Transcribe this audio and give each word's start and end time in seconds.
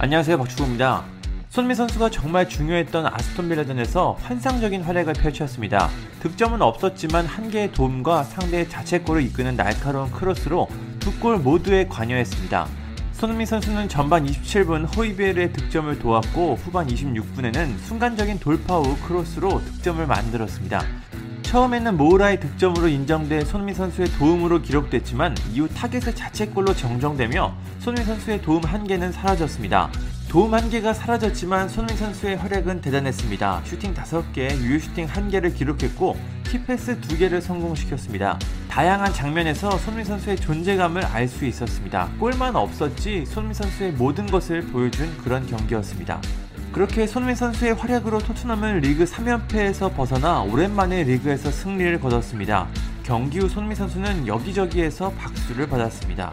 안녕하세요 0.00 0.38
박주호입니다. 0.38 1.04
손흥민 1.48 1.74
선수가 1.74 2.10
정말 2.10 2.48
중요했던 2.48 3.06
아스톤 3.06 3.48
빌라전에서 3.48 4.16
환상적인 4.22 4.82
활약을 4.82 5.14
펼쳤습니다. 5.14 5.88
득점은 6.20 6.62
없었지만 6.62 7.26
한 7.26 7.50
개의 7.50 7.72
도움과 7.72 8.22
상대의 8.24 8.68
자책골을 8.68 9.22
이끄는 9.22 9.56
날카로운 9.56 10.10
크로스로 10.12 10.68
두 11.00 11.08
골 11.20 11.38
모두에 11.38 11.86
관여했습니다. 11.88 12.68
손흥민 13.12 13.46
선수는 13.46 13.88
전반 13.88 14.24
27분 14.26 14.94
호이베르의 14.94 15.52
득점을 15.52 15.98
도왔고 15.98 16.54
후반 16.56 16.86
26분에는 16.86 17.78
순간적인 17.78 18.38
돌파 18.38 18.76
후 18.78 18.94
크로스로 19.06 19.60
득점을 19.64 20.06
만들었습니다. 20.06 20.84
처음에는 21.48 21.96
모우라의 21.96 22.40
득점으로 22.40 22.88
인정돼 22.88 23.46
손흥민 23.46 23.74
선수의 23.74 24.08
도움으로 24.18 24.60
기록됐지만 24.60 25.34
이후 25.50 25.66
타겟의 25.66 26.14
자책골로 26.14 26.74
정정되며 26.74 27.54
손흥민 27.78 28.04
선수의 28.04 28.42
도움 28.42 28.62
한 28.64 28.86
개는 28.86 29.12
사라졌습니다. 29.12 29.90
도움 30.28 30.52
한 30.52 30.68
개가 30.68 30.92
사라졌지만 30.92 31.70
손흥민 31.70 31.96
선수의 31.96 32.36
활약은 32.36 32.82
대단했습니다. 32.82 33.62
슈팅 33.64 33.94
5개, 33.94 34.60
유효 34.60 34.78
슈팅 34.78 35.06
1개를 35.06 35.54
기록했고 35.54 36.18
key 36.44 36.68
pass 36.68 37.00
2개를 37.00 37.40
성공시켰습니다. 37.40 38.38
다양한 38.68 39.14
장면에서 39.14 39.70
손흥민 39.70 40.04
선수의 40.04 40.36
존재감을 40.36 41.02
알 41.02 41.28
수 41.28 41.46
있었습니다. 41.46 42.10
골만 42.20 42.56
없었지 42.56 43.24
손흥민 43.24 43.54
선수의 43.54 43.92
모든 43.92 44.26
것을 44.26 44.66
보여준 44.66 45.16
그런 45.24 45.46
경기였습니다. 45.46 46.20
그렇게 46.72 47.06
손흥민 47.06 47.34
선수의 47.34 47.74
활약으로 47.74 48.18
토트넘은 48.18 48.80
리그 48.80 49.04
3연패에서 49.04 49.94
벗어나 49.94 50.42
오랜만에 50.42 51.02
리그에서 51.04 51.50
승리를 51.50 51.98
거뒀습니다. 52.00 52.68
경기 53.02 53.38
후 53.38 53.48
손흥민 53.48 53.76
선수는 53.76 54.26
여기저기에서 54.26 55.10
박수를 55.12 55.66
받았습니다. 55.66 56.32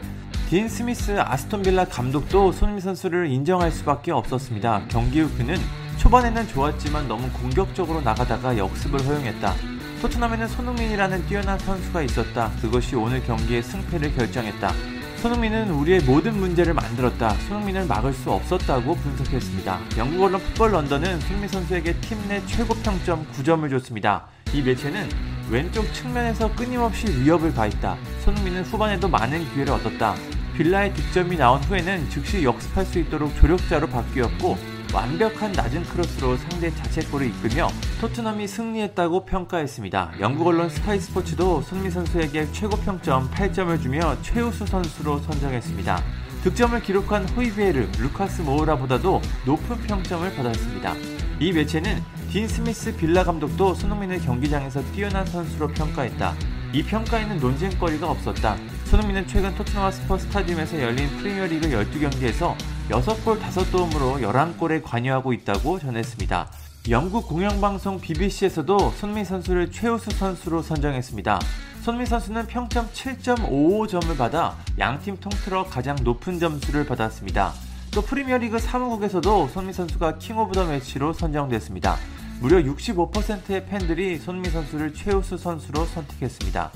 딘 0.49 0.69
스미스 0.69 1.19
아스톤 1.19 1.63
빌라 1.63 1.85
감독도 1.85 2.51
손흥민 2.51 2.81
선수를 2.81 3.31
인정할 3.31 3.71
수밖에 3.71 4.11
없었습니다. 4.11 4.83
경기 4.89 5.21
후 5.21 5.29
그는 5.37 5.55
초반에는 5.97 6.47
좋았지만 6.49 7.07
너무 7.07 7.29
공격적으로 7.31 8.01
나가다가 8.01 8.57
역습을 8.57 9.03
허용했다. 9.05 9.53
토트넘에는 10.01 10.47
손흥민이라는 10.49 11.25
뛰어난 11.27 11.57
선수가 11.57 12.01
있었다. 12.03 12.51
그것이 12.61 12.95
오늘 12.95 13.23
경기의 13.23 13.63
승패를 13.63 14.13
결정했다. 14.15 14.94
손흥민은 15.25 15.71
우리의 15.71 16.01
모든 16.01 16.39
문제를 16.39 16.75
만들었다. 16.75 17.33
손흥민을 17.47 17.87
막을 17.87 18.13
수 18.13 18.29
없었다고 18.31 18.93
분석했습니다. 18.93 19.79
영국 19.97 20.23
언론 20.23 20.39
풋볼 20.39 20.71
런던은 20.71 21.19
손흥민 21.21 21.49
선수에게 21.49 21.95
팀 21.95 22.15
내 22.27 22.45
최고 22.45 22.75
평점 22.75 23.25
9점을 23.31 23.67
줬습니다. 23.71 24.27
이 24.53 24.61
매체는 24.61 25.09
왼쪽 25.49 25.91
측면에서 25.95 26.53
끊임없이 26.55 27.07
위협을 27.07 27.55
가했다. 27.55 27.97
손흥민은 28.23 28.65
후반에도 28.65 29.09
많은 29.09 29.51
기회를 29.55 29.73
얻었다. 29.73 30.13
빌라의 30.57 30.93
득점이 30.93 31.37
나온 31.37 31.59
후에는 31.63 32.07
즉시 32.11 32.43
역습할 32.43 32.85
수 32.85 32.99
있도록 32.99 33.35
조력자로 33.37 33.87
바뀌었고 33.87 34.74
완벽한 34.95 35.51
낮은 35.51 35.83
크로스로 35.83 36.37
상대 36.37 36.73
자책골을 36.73 37.27
이끌며 37.27 37.67
토트넘이 37.99 38.47
승리했다고 38.47 39.25
평가했습니다. 39.25 40.13
영국 40.21 40.47
언론 40.47 40.69
Sky 40.69 41.01
Sports도 41.01 41.63
손흥민 41.63 41.91
선수에게 41.91 42.49
최고 42.53 42.77
평점 42.77 43.29
8점을 43.29 43.81
주며 43.81 44.15
최우수 44.21 44.65
선수로 44.65 45.19
선정했습니다. 45.19 46.01
득점을 46.43 46.81
기록한 46.81 47.27
호이베르, 47.27 47.89
루카스 47.99 48.43
모우라보다도 48.43 49.21
높은 49.45 49.75
평점을 49.81 50.33
받았습니다. 50.33 50.93
이 51.41 51.51
매체는 51.51 52.01
딘 52.31 52.47
스미스 52.47 52.95
빌라 52.95 53.25
감독도 53.25 53.73
손흥민을 53.73 54.19
경기장에서 54.21 54.81
뛰어난 54.93 55.25
선수로 55.25 55.67
평가했다. 55.67 56.33
이 56.71 56.83
평가에는 56.83 57.39
논쟁거리가 57.39 58.09
없었다. 58.09 58.55
손흥민은 58.85 59.27
최근 59.27 59.53
토트넘 59.55 59.91
스퍼 59.91 60.17
스타디움에서 60.17 60.81
열린 60.81 61.09
프리미어리그 61.17 61.67
12경기에서 61.67 62.55
6골 62.89 63.39
5도움으로 63.39 64.21
11골에 64.21 64.83
관여하고 64.83 65.33
있다고 65.33 65.79
전했습니다. 65.79 66.51
영국 66.89 67.27
공영방송 67.27 67.99
BBC에서도 67.99 68.91
손흥민 68.91 69.25
선수를 69.25 69.71
최우수 69.71 70.11
선수로 70.11 70.61
선정했습니다. 70.61 71.39
손흥민 71.81 72.05
선수는 72.05 72.45
평점 72.45 72.87
7.55점을 72.89 74.15
받아 74.15 74.55
양팀 74.77 75.17
통틀어 75.19 75.65
가장 75.65 75.95
높은 76.03 76.37
점수를 76.37 76.85
받았습니다. 76.85 77.53
또 77.91 78.01
프리미어리그 78.03 78.59
사무국에서도 78.59 79.47
손흥민 79.47 79.73
선수가 79.73 80.19
King 80.19 80.37
of 80.37 80.53
the 80.53 80.65
Match로 80.65 81.13
선정됐습니다. 81.13 81.97
무려 82.39 82.57
65%의 82.57 83.65
팬들이 83.65 84.19
손민 84.19 84.51
선수를 84.51 84.93
최우수 84.93 85.37
선수로 85.37 85.85
선택했습니다. 85.85 86.71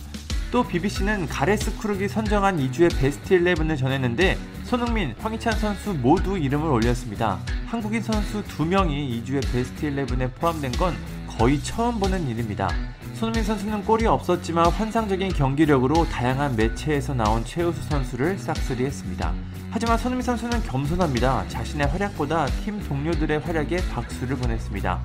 또 0.52 0.64
BBC는 0.64 1.28
가레스 1.28 1.78
크룩이 1.78 2.08
선정한 2.08 2.58
2주의 2.58 2.90
베스트 3.00 3.40
11을 3.40 3.78
전했는데 3.78 4.38
손흥민, 4.64 5.14
황희찬 5.20 5.54
선수 5.54 5.94
모두 5.94 6.38
이름을 6.38 6.68
올렸습니다. 6.70 7.40
한국인 7.68 8.02
선수 8.02 8.44
2명이 8.44 9.24
2주의 9.24 9.42
베스트 9.52 9.92
11에 9.92 10.34
포함된 10.36 10.72
건 10.74 10.96
거의 11.28 11.62
처음 11.62 12.00
보는 12.00 12.28
일입니다. 12.28 12.68
손흥민 13.14 13.44
선수는 13.44 13.86
골이 13.86 14.08
없었지만 14.08 14.72
환상적인 14.72 15.34
경기력으로 15.34 16.06
다양한 16.06 16.56
매체에서 16.56 17.14
나온 17.14 17.46
최우수 17.46 17.82
선수를 17.84 18.40
싹쓸이 18.40 18.86
했습니다. 18.86 19.34
하지만 19.70 19.98
손흥민 20.00 20.24
선수는 20.26 20.64
겸손합니다. 20.64 21.48
자신의 21.48 21.88
활약보다 21.88 22.48
팀 22.64 22.82
동료들의 22.88 23.40
활약에 23.40 23.78
박수를 23.90 24.36
보냈습니다. 24.38 25.00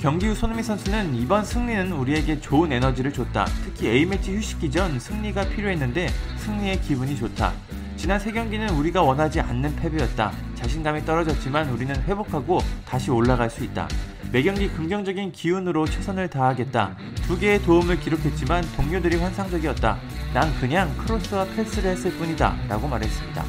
경기 0.00 0.26
후 0.26 0.34
손흥민 0.34 0.62
선수는 0.62 1.14
이번 1.14 1.44
승리는 1.44 1.90
우리에게 1.92 2.40
좋은 2.40 2.70
에너지를 2.70 3.12
줬다. 3.12 3.46
특히 3.64 3.88
A매치 3.88 4.36
휴식기 4.36 4.70
전 4.70 5.00
승리가 5.00 5.48
필요했는데 5.48 6.08
승리의 6.38 6.80
기분이 6.82 7.16
좋다. 7.16 7.52
지난 7.96 8.20
세 8.20 8.30
경기는 8.30 8.68
우리가 8.70 9.02
원하지 9.02 9.40
않는 9.40 9.74
패배였다. 9.76 10.32
자신감이 10.54 11.04
떨어졌지만 11.06 11.70
우리는 11.70 11.94
회복하고 12.02 12.60
다시 12.86 13.10
올라갈 13.10 13.48
수 13.48 13.64
있다. 13.64 13.88
매 14.30 14.42
경기 14.42 14.68
긍정적인 14.68 15.32
기운으로 15.32 15.86
최선을 15.86 16.28
다하겠다. 16.28 16.94
두 17.26 17.38
개의 17.38 17.62
도움을 17.62 17.98
기록했지만 17.98 18.64
동료들이 18.76 19.16
환상적이었다. 19.16 19.98
난 20.34 20.60
그냥 20.60 20.94
크로스와 20.98 21.46
패스를 21.56 21.92
했을 21.92 22.12
뿐이다. 22.12 22.54
라고 22.68 22.86
말했습니다. 22.86 23.44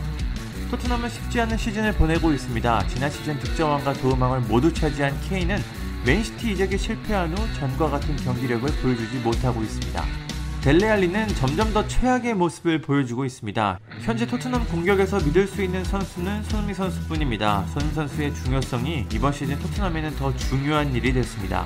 토트넘은 0.72 1.10
쉽지 1.10 1.42
않은 1.42 1.58
시즌을 1.58 1.94
보내고 1.94 2.32
있습니다. 2.32 2.88
지난 2.88 3.12
시즌 3.12 3.38
득점왕과 3.40 3.94
도움왕을 3.94 4.42
모두 4.42 4.74
차지한 4.74 5.18
케인은 5.30 5.58
맨시티 6.08 6.54
이적에 6.54 6.78
실패한 6.78 7.38
후 7.38 7.54
전과 7.60 7.90
같은 7.90 8.16
경기력을 8.16 8.66
보여주지 8.82 9.18
못하고 9.18 9.62
있습니다. 9.62 10.06
델레알리는 10.62 11.28
점점 11.36 11.74
더 11.74 11.86
최악의 11.86 12.34
모습을 12.36 12.80
보여주고 12.80 13.26
있습니다. 13.26 13.78
현재 14.04 14.26
토트넘 14.26 14.68
공격에서 14.68 15.20
믿을 15.20 15.48
수 15.48 15.62
있는 15.62 15.84
선수는 15.84 16.44
손흥민 16.44 16.76
선수뿐입니다. 16.76 17.66
손흥민 17.74 17.94
선수의 17.94 18.34
중요성이 18.36 19.06
이번 19.12 19.34
시즌 19.34 19.60
토트넘에는 19.60 20.16
더 20.16 20.34
중요한 20.38 20.96
일이 20.96 21.12
됐습니다. 21.12 21.66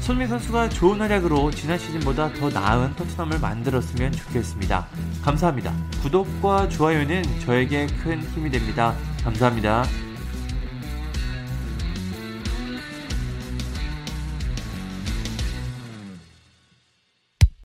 손흥민 0.00 0.28
선수가 0.28 0.70
좋은 0.70 0.98
활약으로 0.98 1.50
지난 1.50 1.78
시즌보다 1.78 2.32
더 2.32 2.48
나은 2.48 2.96
토트넘을 2.96 3.40
만들었으면 3.40 4.10
좋겠습니다. 4.10 4.86
감사합니다. 5.22 5.74
구독과 6.00 6.70
좋아요는 6.70 7.40
저에게 7.40 7.88
큰 8.02 8.22
힘이 8.22 8.50
됩니다. 8.50 8.94
감사합니다. 9.22 9.84